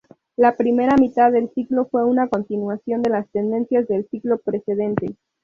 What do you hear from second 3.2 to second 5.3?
tendencias del siglo precedente.